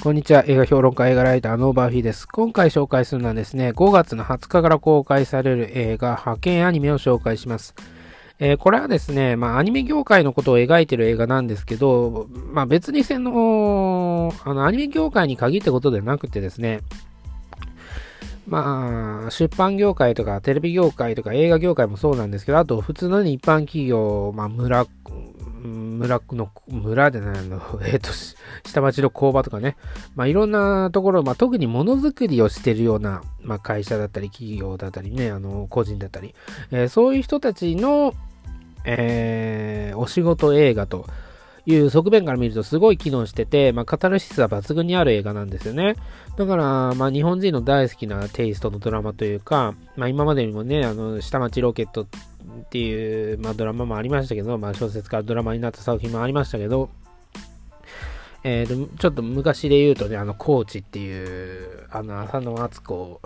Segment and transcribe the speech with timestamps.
[0.00, 0.44] こんにちは。
[0.46, 2.28] 映画評論家、映画ライターのバーフィーです。
[2.28, 7.74] 今回紹介するのはですね、5月の20日から公開される映画、派遣アニメを紹介します。
[8.38, 16.82] えー、これはですね、まあ、アニメ業界のことを描いてる映画なんですけど、まあ、別にせの、あの、アニメ業界に限ってことではなくてですね、
[18.48, 24.86] まあ、出版業界とか、テレビ業界とか、映画業界もそうなんですけど、あと、普通の、一般企業、まあ、村、
[25.62, 28.08] 村の、村でないの、 えっ、ー、と、
[28.66, 29.76] 下町の工場とかね、
[30.16, 36.34] まあ、いろんなところ、まあ、特にものづくりをしてるような、まあ、会社だったり、企業だったりね、あの、個人だったり、
[36.70, 38.14] えー、そういう人たちの、
[38.84, 41.06] えー、お仕事映画と、
[41.68, 45.96] いう側面から見るとすごい機能してて、まあ、カタルシスは抜群にある映画なんですよね。
[46.36, 52.06] だから、まあ、日本人の大好きなテイストのドラマというか、まあ、今までにもね、あの、下町ロケットっ
[52.70, 56.88] ていう、まあ、ドラマもありましたけど、まあ、小説からドラマになった作品もありましたけど、
[58.44, 63.20] えー、ちょっと昔で言うとね、あの、コーチっていう、あの、浅野敦子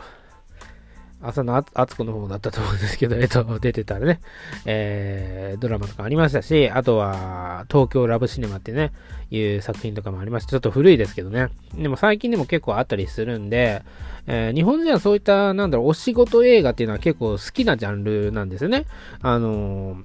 [1.23, 4.21] 朝のあつこの方だったと思うんですけど、 えっと、出てたらね、
[4.67, 8.93] えー、ドラマとかありましたし、あとは、東京ラブシネマってね、
[9.31, 10.51] いう作品とかもありました。
[10.51, 11.49] ちょっと古いですけどね。
[11.75, 13.83] でも最近でも結構あったりするんで、
[14.27, 18.87] えー、日本人はそういった、なんだろう、お仕事映画っていうのは結構好きなジャンルなんですよね。
[19.23, 20.05] あのー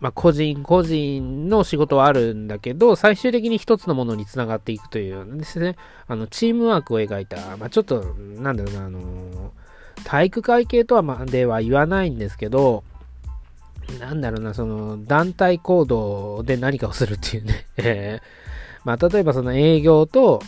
[0.00, 9.67] まあ、個人個人の仕事はあるんだけど、最終的に一つのものにつながっていくというですね、あの、チームワークを描いた、まあ、ちょっと、なんだろうな、あのー
[10.08, 12.82] 体育会系とはまでは言わないんですけど、
[14.00, 18.20] なんだろうな、その団体行動で何かをするっていうね、 え、
[18.86, 20.40] まあ、例えばその営業と、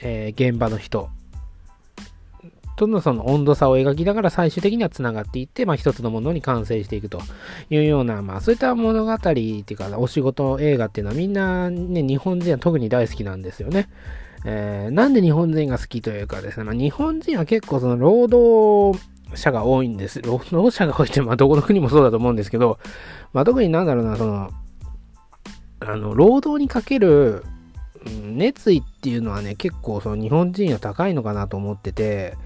[0.00, 1.10] えー、現場の人。
[2.76, 7.20] とのその温度差を描きながら最終的には繋がっていって、まあ、一つのものに完成していくと。
[7.68, 13.88] いうような、まあ、そういった物語っていうか、お仕事映画っていうのはみんなね、日本人は特に大好きなんですよね。
[14.44, 18.98] えー、なんで日本人が好きというかですね、まあ、日本人は結構その労働
[19.34, 20.20] 者が多いんです。
[20.22, 22.78] 労働者が多いって、まあ、どこの国もそうだと思うんですけど、
[23.32, 24.50] まあ、特になんだろうな、その、
[25.80, 27.44] あの、労働にかける、
[28.22, 32.36] 熱意っていうのはね、結構その日本人は高いのかなと思ってて、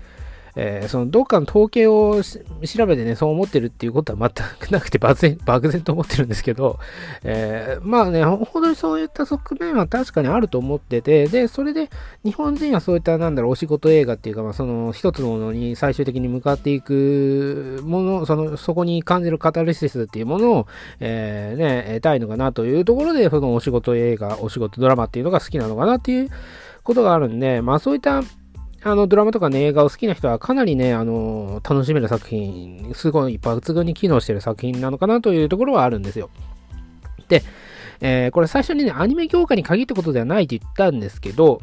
[0.60, 6.80] えー、そのどっかの統計を調べてね、そう思ってるっていうことは全くなくて漠然、 漠然と思ってるんですけど、
[7.22, 11.90] えー、まあね、本当にそういった側面は確かにあると思ってて、で、それで
[12.24, 20.66] 日本人はそういった、なんだろう、お仕事映画っていうか、まあ、その一つのものに最終的に向かっていくもの、その、そこに感じるカタルシスっていうものを、
[20.98, 26.30] えー、ね、得たいのかなというところで、そのお仕事映画、お仕事ドラマっていうのが好きなのかなっていう
[26.82, 28.22] ことがあるんで、まあそういった
[28.82, 36.30] あの、ドラマとかね、映画を好きな人はかなりね、あの、楽しめる作品、すごい抜群に機能してる作品なのかなというところはあるんですよ。
[37.28, 37.42] で、
[38.00, 41.60] えー、これ最初にね、アニメ業界に限ったことではないって言ったんですけど、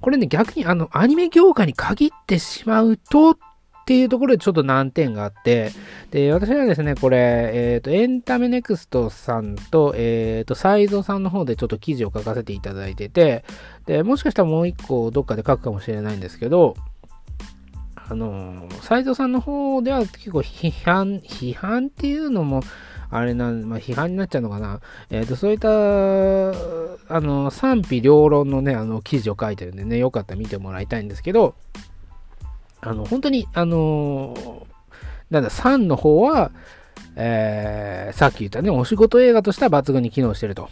[0.00, 3.36] これね、逆にあの、アニメ業界に限ってしまうと、っ
[3.86, 5.70] っていうところでちょっと難点があって、
[6.10, 13.44] で、私はですね、これ、えっ、ー、と、エンタメネクストさんと、えっ、ー、と、サイゾさんの方でちょっと記事を書かせていただいてて、
[13.86, 16.74] で、もしかしたらもう一個どっかで書くかもしれないんですけど、
[17.94, 22.64] あの、サイゾさんの方では結構批判、批判っていうのも、
[23.08, 24.80] あれなん、まあ、批判になっちゃうのかな。
[25.10, 31.54] えっ、ー、と、そういった、あの、賛否両論のね、あの、記事を書いてるんでね、よかったら見てもらいたいんですけど、
[32.86, 34.64] あの、本当に、あのー、
[35.30, 36.52] なんだ、3の方は、
[37.16, 40.68] えー、さっき言ったね、お仕事映画としては抜群に機能してると。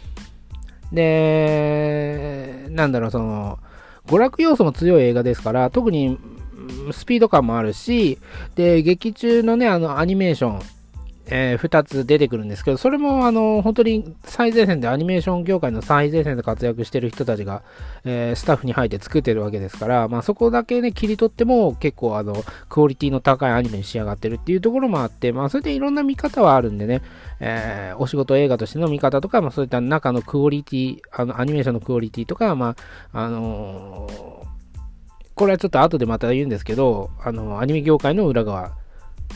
[0.93, 3.59] で、なんだろう、その、
[4.07, 6.17] 娯楽要素も強い映画ですから、特に
[6.91, 8.19] スピード感もあるし、
[8.55, 10.59] で、劇中のね、あの、アニメーション、
[11.27, 17.63] えー、2つ出てくるんですけど、それもあの本当に最前線でアニメーション業界の最前線で活躍してる人たちが、
[18.03, 27.01] えー、スタッフに入って作ってるわけですから、まあ、そこだけね、切り取っても結構あのクオリティの高いアニメに仕上がってるっていうところもあって、まあ、それでいろんな見方はあるんでね、
[27.39, 32.75] えー、お仕事映画としての見方とか、まあ、そういった中のクオリティ、あのアニメーションのクオリティとか、ま
[33.13, 34.07] あ、あの
[35.35, 38.71] これはちょっと後でまた言うんですけど、あのアニメ業界の裏側、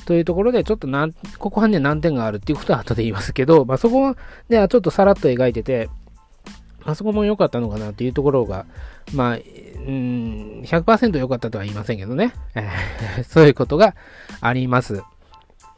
[0.05, 4.15] というところで、ちょっとなん、ここはね、難点があるっていうことは 後で言いますけど、まあ、そこ
[4.47, 5.89] ではちょっとさらっと描いてて、
[6.85, 8.65] まあ、そこも良かったのかなっていうところが、
[9.13, 12.33] まあ、うん、100%良かったとは言いませんけどね。
[13.27, 13.95] そういうことが
[14.41, 15.03] あります。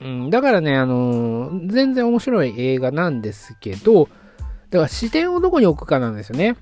[0.01, 4.09] うん、だからね、あのー、全然面白い映画なんですけど、
[4.71, 6.55] だから視点をどこに置くかなんですよね。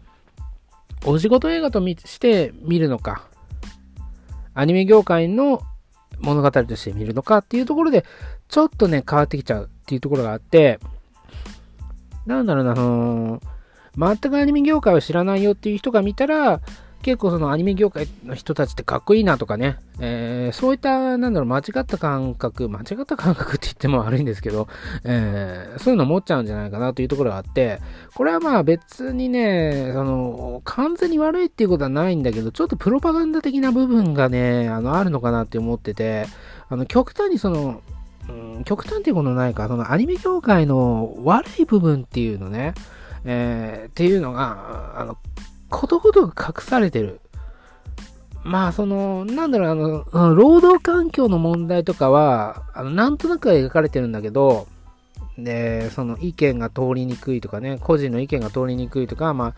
[1.05, 3.27] お仕事映画として見るのか、
[4.53, 5.61] アニメ業界の
[6.19, 8.05] 物語として見るのかっていうところで、
[8.47, 10.79] ちょっとね、変わってきちゃうっていうところがあって、
[12.25, 13.41] なんだろうな、その、
[13.97, 16.61] 全くアニメ業界を知らないよっていう人が見たら、
[17.01, 24.67] 結構そのアニメ業界の人たちってかっこいいなとかね、えー、そういった、なんだろう、間違った感覚、間違った感覚って言っても悪いんですけど、
[25.05, 27.79] えー、そういうの持っちゃうんじゃないかなというところがあって、
[28.15, 36.25] これはまあ別にね、その、完全に悪いっていうことはないんだけど、ちょっとプロパガンダ的な部分がね、あの、あるのかなって思ってて、
[36.67, 37.81] あの、極端にその、
[38.27, 42.73] うん、極端っていうことないか、そのアニメ業界の悪い部分っていうのね、
[43.25, 45.17] えー、っていうのが、あの、
[45.69, 47.21] ことごとく隠されてる。
[48.43, 54.67] まあ、その、なんだろう、あの、労働環境の問題とかは、あの、なんとなく描かれてるんだけど、
[55.43, 59.53] で、その意見が通りにくいとかね、個人の意見が通りにくいとか、まあ、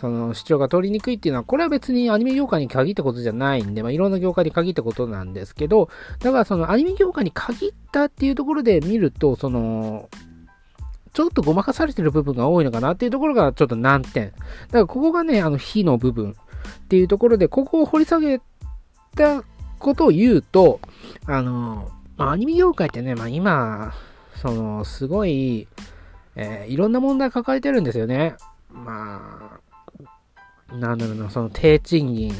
[0.00, 5.88] その主張が通りにくいっていうのは、これは別にアニメ業界に限ったことじゃないんで、まあ、いろんな業界に限ったことなんですけど、
[6.20, 10.08] だからそのアニメ業界に限ったっていうところで見ると、その、
[11.16, 14.32] ちょっとごまかされてる部分が多いのかなっていうところがちょっと難点。
[14.32, 18.42] だからここがね、あの、非の部分っていうところで、ここを掘り下げ
[19.14, 19.42] た
[19.78, 20.78] ことを言うと、
[21.24, 23.94] あの、ま、アニメ業界ってね、まあ今、
[24.42, 25.66] その、すごい、
[26.34, 28.34] えー、いろんな問題抱えてるんですよね。
[28.70, 29.58] ま
[30.68, 32.34] あ、なんだろうな、その低賃金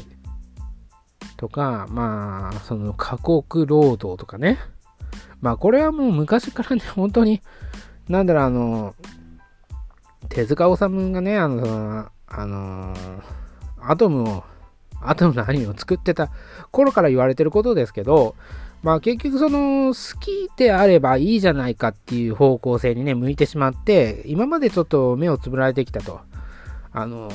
[1.35, 4.59] とか、まあ、その過酷労働とかね。
[5.41, 7.41] まあこれはもう昔からね、本当に、
[8.09, 8.95] なんだろう、あの、
[10.29, 12.93] 手塚治虫がね、あの、あの、
[13.81, 14.43] アトムを、
[15.01, 16.29] アトムのアニメを作ってた
[16.71, 18.35] 頃から言われてることですけど、
[18.83, 26.19] まあ結局その好きであればいいじゃないかっていう方向性にね、向いてしまって、今までちょっと目をつぶられてきたと。
[26.91, 27.29] あの、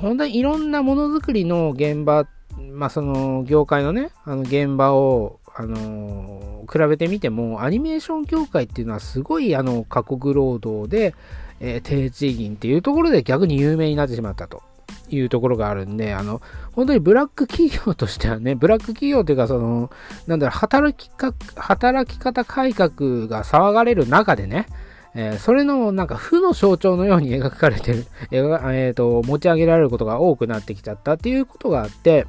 [0.00, 2.26] 本当にいろんなものづくりの現場、
[2.72, 11.14] まあその業界のね、あの現場をあの、比べてみても、アニメーション業界っていうのはすごい、あの、過酷労働で、
[11.60, 14.62] えー、低賃金っていうところで逆に有名になってしまったと。
[15.08, 16.40] いうところがあるんで、あの、
[16.72, 19.90] 本当にブラック企業としてはね、ブラック企業というか、その、
[20.26, 24.66] なんだろう、働きか、働き方改革が騒がれる中でね、
[25.14, 32.26] えー、それのなんか負の象徴のように描かれてる、えー、と、持ち上げられることが多くなってきちゃったっていうことがあって、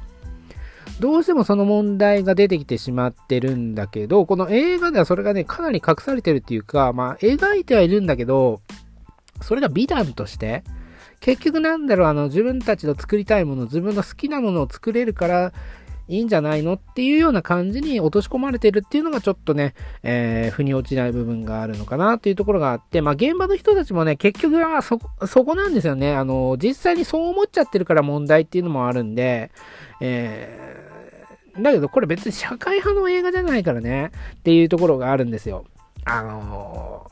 [1.00, 8.60] どうしてもその問題が出てきてしまってるんだけど、この映画ではそれがね、かなり隠されてるっていうか、まあ、描いてはいるんだけど、
[9.40, 10.62] それが美談として、
[11.20, 15.52] 結局なんだろう、あの、自分たちの作りたいもの、自分の好きなものを作れるから、
[16.08, 26.14] いいんじゃないのっていうような感じに落とし込まれてるっていうのがちょっとね、えー、腑に落ちない部分があるのかなっていうところがあって、まあ現場の人たちもね、結局はそ、そこなんですよね。
[26.14, 29.52] あの、実際にそう思っちゃってるから問題っていうのもあるんで、
[30.00, 30.81] えー
[31.58, 35.64] だけどこれ別に社会派の映画じゃないからねっていうところがあるんですよ。
[36.04, 37.10] あの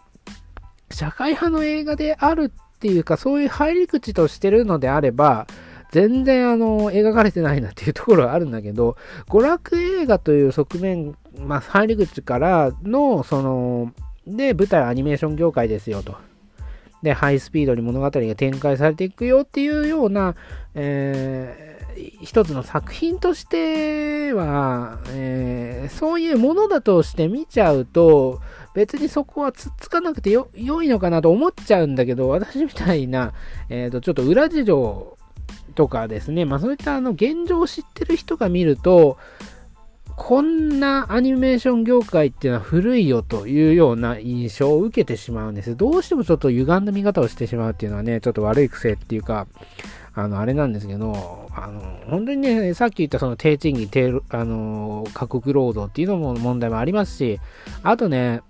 [0.88, 5.46] ー、社会派の映画であるっていうか、そういう入り口としてるのであれば、
[5.92, 8.96] 全然あの、描かれてないなっていうところはあるんだけど、
[9.28, 13.92] 娯楽映画という側面、まあ、入り口からの、その、
[14.26, 16.16] で、舞台アニメーション業界ですよと。
[17.02, 20.34] で、ハイスピードに物語が展開されていくよっていうような、
[20.75, 21.69] えー
[22.20, 28.41] 一つの作品としては、えー、そういうものだとして見ちゃうと、
[28.75, 33.33] 別にそこはつっつかなくてよ良いのかなと思っちゃうんだけど、私みたいな、
[33.69, 35.19] えーと、ちょっと裏事情
[35.75, 39.19] とかですね、まあそういったあの現状を知ってる人が見ると、
[40.16, 45.76] こんなアニメーション業界っていうのは古いよというような印象を受けてしまうんです。
[45.76, 49.47] どうしてもちょっと歪んだ見方をしてしまうっていうのはね、ちょっと悪い癖っていうか、
[50.14, 57.40] あの、あれなんですけど、あの、本当にね、さっき言ったその低賃金、低、あの、過酷労働っていうのも問題もありますし、
[57.83, 58.43] あとね、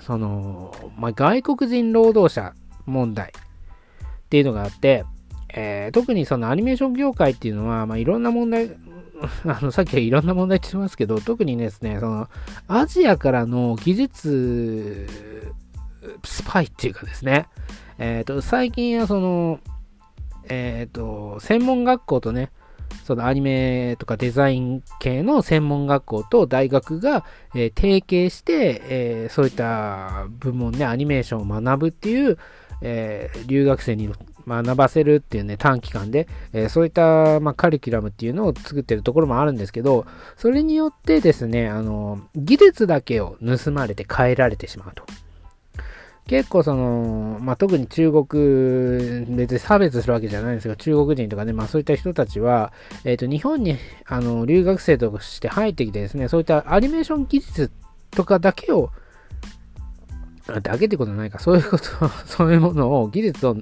[0.00, 2.54] その、まあ、外国人労働者
[2.86, 5.04] 問題っていうのがあって、
[5.48, 8.70] えー、特にそのアニメーション業界っていうのは、まあ、いろんな問題、
[9.44, 12.28] あの、さっきはいろんな問題って言ってますけど、特にですね、その、
[12.68, 15.08] アジアからの技術
[16.24, 17.48] スパイっていうかですね、
[17.98, 19.60] えっ、ー、と、最近はその、
[20.48, 22.50] えっ、ー、と、専門学校とね、
[23.04, 27.24] そのアニメとかデザイン系の専門学校と大学が、
[27.54, 32.38] えー、提携して、えー、そういった部門で、ね、アニメーションを学ぶっていう、
[32.82, 34.12] えー、留学生に
[34.46, 45.04] 学ばせるっていうね、短期間で、えそういった、まあ、カリキュラムっていうのを作ってるところもあるんですけど、それによってですね、あの、技術だけを盗まれて変えられてしまうと。
[46.26, 52.72] 結構その、まあ、特に中国、別に差別するわけじゃないんですが、中国人とかね、まあそういった人たちは、
[53.04, 57.70] えっ、ー、と、日本に、あの、留学生として入ってきてですね、そういったアニメーション技術
[58.10, 58.90] とかだけを、
[60.62, 61.84] だけってことないか、そういうこと、
[62.26, 63.56] そういうものを、技術を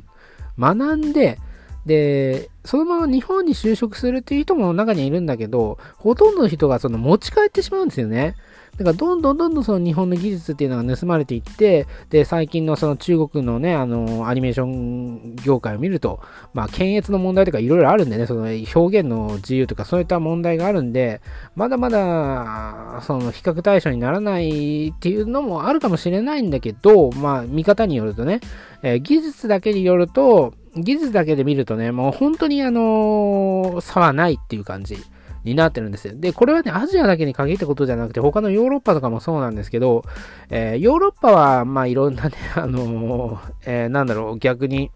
[0.59, 1.38] 学んで、
[1.85, 8.37] で、そのまま日本に就職するっていう人も中にいるんだけど、ほとんどの人がその持ち帰ってしまうんですよね。
[8.76, 16.21] だからどんどんどんどんその日本の技術っていうのが盗まれていって、で、最近のその中国のね、あの、アニメーション業界を見ると、
[16.54, 21.21] まあ、検閲の問題とかいろいろあるんでね、その表現の自由とかそういった問題があるんで、
[21.54, 28.40] まだまだ、その比較対象にならないっていうのもあるかもしれないんだけど、まあ、見方によるとね、
[28.83, 34.97] えー、技術だけによると、技術だけで見るとね、もう本当にあのー、差はないっていう感じ。
[35.45, 36.15] になってるんですよ。
[36.17, 40.05] で、これはね、アジアだけに限ったことじゃなくて、他のヨーロッパとかもそうなんですけど、
[40.51, 44.91] えー、ヨーロッパは、まあ、いろんなね、あのー、えー、なんだろう、逆に、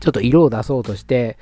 [0.00, 1.36] ちょっと色を出そうとして、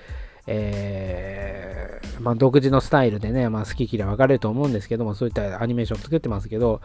[0.51, 6.81] えー、まあ、独自のスタイルでね、まあ、好き嫌い分かれると思うんですけども、そういったアニメーション作ってますけど、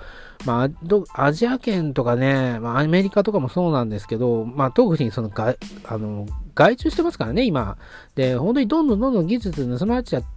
[0.46, 5.56] まあ、アジア圏とかね、まあ、アメリカとかもそうなんですけど、まあ、特にそのが、
[5.86, 7.78] あの、外注してますからね、今。
[8.16, 10.28] で、本当にどんどんどんどん技術盗まれちゃ、盗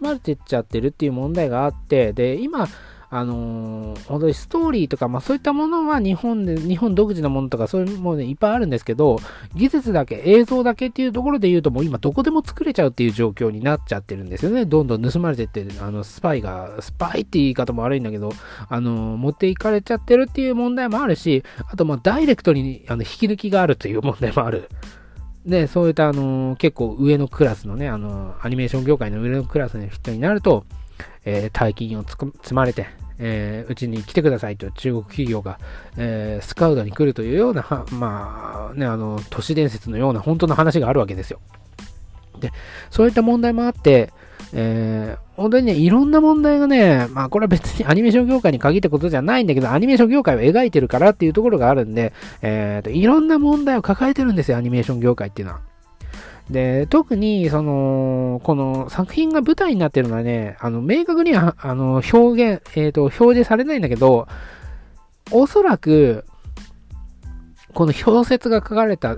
[0.00, 2.68] まれてっちゃってるっていう問題があって、で、今、
[3.16, 9.20] あのー、本当にストーリーとか、まあそういったものは日本で、日本独自のものとかそういうものねいっぱいあるんですけど、
[9.54, 14.66] 技術だけ、映像だけっていうところで言うともう今どこでも作れちゃうっていう状況になっちゃってるんですよね。
[14.66, 18.32] どんどん盗まれてって、あの、スパイが、スパイって言い方も悪いんだけど、
[18.68, 24.68] あのー、持っていかれちゃってるっていう問題もあるし、あとまあダイレクトにあの引き抜きがあるという問題もある。
[25.46, 30.64] で、そういったあのー、結構上のクラスのね、あのアニメーション業界の上のクラスの人になると、
[31.24, 32.86] え大金を積まれて、
[33.18, 35.58] えー、うちに来てくださいと中国企業が、
[35.96, 41.40] えー、スカウトに来るというような、まあね、あの、都市伝説のような本当の話があるわけですよ。
[42.40, 42.52] で、
[42.90, 44.12] そういった問題もあって、
[44.52, 55.60] えー、本当にね、いろんな問題がね、まあこれは別に アニメーション業界に限ったことじゃないんだけど、アニメーション業界を描いてるからっていうところがあるんで、えーと、いろんな問題を抱えてるんですよ、アニメーション業界っていうのは。
[56.50, 64.28] で、特に、その、この作品が舞台になってるのはね、あの、明確には、あの、表現、えっ、ー、と、表示されないんだけど、
[65.30, 66.26] おそらく、
[67.72, 69.16] この表説が書かれた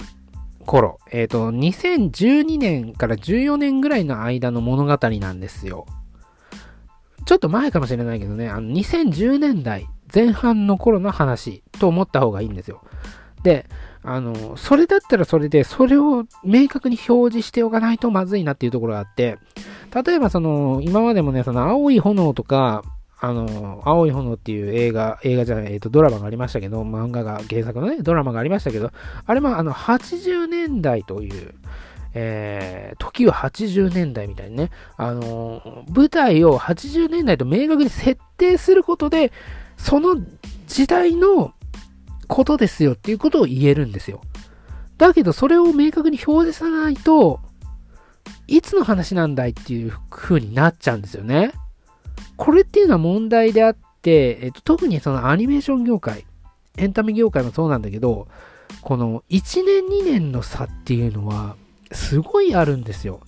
[0.64, 5.86] 頃、えっ、ー、と、2012年から14年ぐらいの間の物語なんですよ。
[7.24, 12.82] ちょっと前かもしれないけどね、あの、2010年代前半の頃の話と思った方がいいんですよ。
[13.42, 13.66] で、
[14.06, 19.36] あの、それだったらそれで、それを明確に表示しておかないとまずいなっていうところがあって、
[20.04, 22.84] 例えばその、今までもね、その青い炎とか、
[23.18, 28.92] あの、青い炎っていう映画、映画じゃない、えっ、ー、と、ドラマがありましたけど、漫画が、原作のね、ドラマがありましたけど、
[29.26, 31.54] あれもあの、80年代という、
[32.14, 39.32] えー、時は80年代みたいにね、あの、舞台を80年代と明確に設定することで、
[39.76, 40.16] その
[40.68, 41.52] 時代の
[42.26, 44.20] ことですよっていうことを言えるんですよ。
[44.98, 47.40] だけど、それを明確に表示さないと、
[48.46, 51.52] いつの話なんだいっていう風になっちゃうんですよね。
[52.36, 56.24] これっていうのは問題であって、えっと、特にそのアニメーション業界、
[56.76, 58.28] エンタメ業界もそうなんだけど、
[58.82, 61.56] この1年2年の差っていうのは、
[61.92, 63.20] すごいあるんですよ。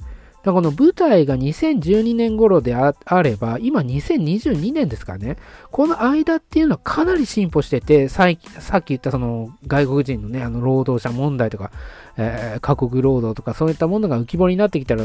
[0.45, 5.37] だこの舞台が2012年頃であれば、今2022年ですからね、
[5.71, 11.73] この間っていうのはかなり進歩してて、さっき言ったその外国人のね、あの労働者問題とか、
[12.16, 15.04] えー、過酷労働とかそういったものが浮き彫りになってきたら、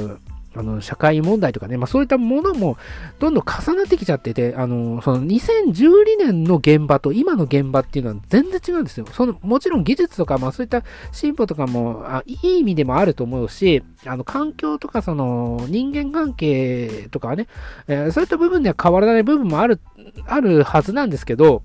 [0.56, 2.78] あの、社会問題とかね、まあそういったものも
[3.20, 9.06] どんどん重なってきちゃってて、あの、その2012年の現場と今の現場っていうのは全然違うんですよ。
[9.12, 17.48] その、もちろん技術とか、まあそういった進歩とかも、あいい意味でもあると思うし、あの、環境とかその、人間関係とかね、
[17.88, 19.80] えー、そういった部分では変わらない部分もある、
[20.26, 21.64] あるはずなんですけど、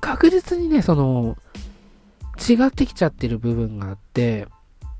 [0.00, 1.36] 確実にね、その、
[2.48, 4.46] 違ってきちゃってる部分があって、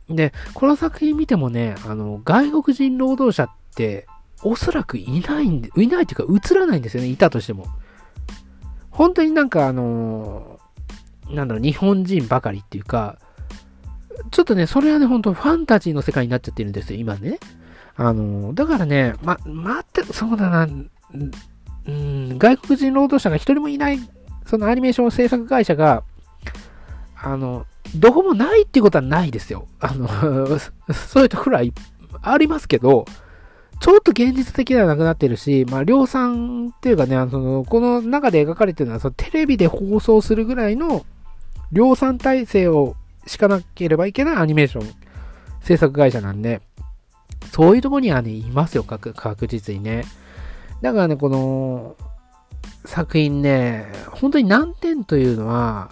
[0.08, 4.06] で、この作品見てもね、あの、外国人労働者って、
[4.42, 7.66] おそらくいないんで、いないっていうか映らないんですよね、いたとしても。
[8.90, 10.58] 本当になんかあの
[11.30, 13.18] なんだろう、日本人ばかりっていうか、
[14.30, 17.38] ちょっとね、それはね、本当ファンタジーの世界になっちゃってるんですよ、今ね。
[17.98, 20.68] あのだからね、ま、待って、そうだな、
[21.86, 23.98] うん、外国人労働者が一人もいない、
[24.44, 26.02] そのアニメーション制作会社が、
[27.16, 29.66] あの、どこもないっていうことはないですよ。
[29.80, 30.08] あの
[30.92, 31.64] そういうところは
[32.22, 33.06] ありますけど、
[33.80, 41.04] ちょっと現実的ではなくなってるし、まあ、量産っていうかね、あの、この中で描かれてるのは、そのテレビで放送するぐらいの
[41.72, 44.88] 量産体制を敷かなければいけないアニメーション
[45.60, 46.62] 制作会社なんで、
[47.52, 50.04] そういうとこにはね、いますよ、確確実にね。
[50.80, 51.96] だからね、この
[52.84, 55.90] 作品ね、本当に難点というのは、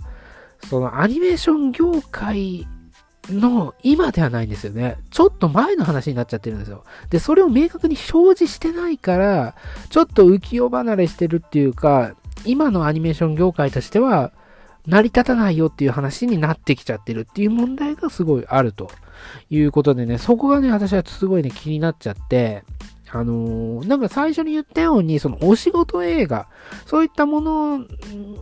[0.69, 2.67] そのアニメーション業界
[3.31, 4.99] の今ではないんですよね。
[5.11, 6.85] ちょっと前の話になっちゃってるんですよ。
[7.11, 9.55] で、それを明確に表示してないから、
[9.91, 14.33] ちょっと浮世離れしてるっていうか、今のアニメーション業界としては、
[14.87, 18.91] 成り立たないよっていう話になってきちゃってるっていう問題がすごいあると
[19.49, 22.65] いうことでね、そこがね、私はすごいね、気になっちゃって、
[23.15, 26.49] あのー、なんか最初に言ったように、そのお仕事映画、
[26.85, 27.79] そういったもの、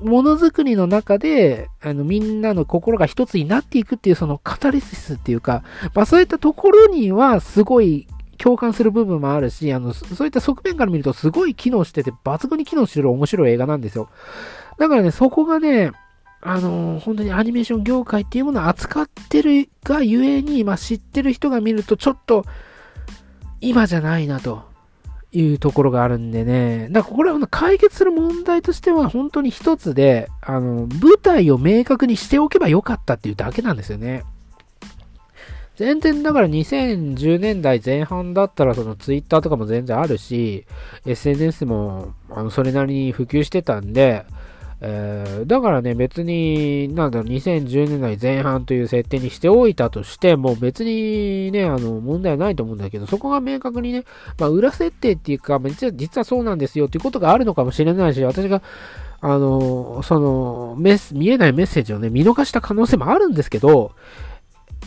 [0.03, 5.63] ものづくりの中で、あの、みんなの心が一つになっていくっていう、そのカタリシスっていうか、
[5.95, 14.09] まあそういったところにはすごい共感する部分もあるし、あの、そういった側面から見るとすごい機能してて、抜群に機能してる面白い映画なんですよ。
[14.79, 15.93] だからね、そこがね、
[16.41, 22.47] あのー、本当にアニメーション業界っていうものを扱ってるがゆえに、まあ、知ってる人が見るとちょっと、
[23.63, 24.65] 今じゃないなと
[25.31, 26.89] いうところがあるんでね。
[26.91, 34.25] だからこれは解決する問題としては本当に一つで、あの、舞台を明確にしておけばよかったっていうだけなんですよね。
[35.77, 40.67] 全然だから2010年代前半だったらそのツイッターとかも全然あるし、
[41.07, 44.27] SNS もあのそれなりに普及してたんで、
[44.85, 54.05] えー、だからね、別に、なんだろう、2010年代前半という設定にしておいたとしても、別にね、あの、問題はないと思うんだけど、そこが明確にね、
[54.41, 58.61] まあ、裏設定っていうか、実は、実はそうなんですよっていうことがあるのかもしれないし、私が、
[59.21, 63.93] あの、その、見えないメッセージをね、見逃した可能性もあるんですけど、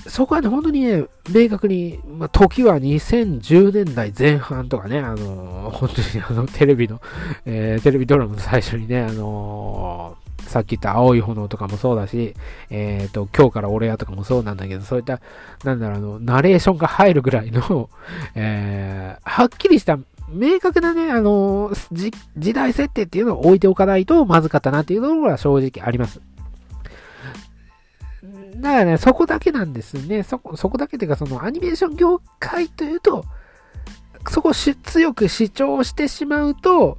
[0.08, 7.02] そこはね、本当にね、明確に、まあ、時は2010年代前半とかね、あのー、本当にあの、テレビの、
[7.46, 12.36] えー、テレビドラマの最初にね、あのー、さっき言った青い炎とかもそうだし、
[12.70, 15.20] えっ、と、今日から俺やとかもそうなんだけど、そういった、
[15.64, 17.90] なんだろう、あの、ナレーションが入るぐらいの、
[18.36, 19.98] えはっきりした
[20.30, 26.22] 明確なね、あの時代設定っていうのを置いておかないとまずかったなっていうところは正直あります。
[28.56, 30.24] だからね、そこだけなんですね。
[30.24, 33.26] そこ、そこだけっていうか、そのアニメーション業界というと、
[34.30, 36.98] そこを強く主張してしまうと、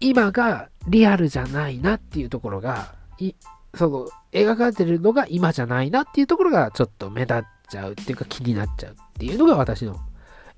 [0.00, 3.32] 今がリアルじゃないなっていうところが、い
[3.74, 9.96] その、描かれてるのが今じゃないなっていうところがちょっと目立っちゃうっていうか気になっちゃうっていうのが私の、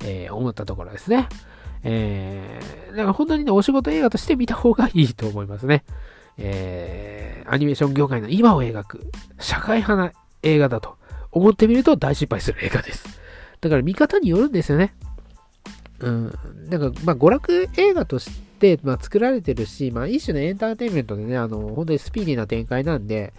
[0.04, 1.28] えー、思ったところですね。
[1.84, 5.84] えー、だから本当にね、お仕事映画として見た方がいいと思いますね。
[6.38, 9.06] えー、アニメーション業界の今を描く
[9.38, 10.96] 社会派な映画だと
[11.32, 13.20] 思ってみると大失敗する映画です。
[13.60, 14.94] だから見方によるんですよね。
[16.00, 16.38] うん。
[16.68, 23.32] なんか、まあ、娯楽映画として、まあ、作られてるし、まあ、一種のエンターテインメントでね、あの、本当にスピーディーな展開なんで、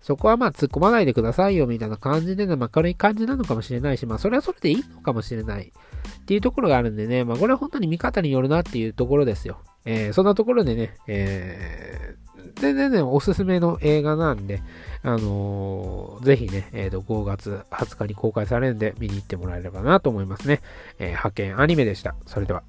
[0.00, 9.58] そこはまあ突っ込まないでくださいよみたいな感じでね、まあ軽い感じなのかもしれないし、まあそれはそれでいいのかもしれないっていうところがあるんでね、まあこれは本当に見方によるなっていうところですよ。
[9.84, 14.62] えー、そんなところでね、えー、全然ね、おすすめの映画なんで、
[15.02, 20.60] あのー、ぜひね、えっ、ー、と、5月20日に公開されるんで見に行ってもらえればなと思いますね。
[20.98, 22.14] えー、派遣アニメでした。
[22.26, 22.62] それでは。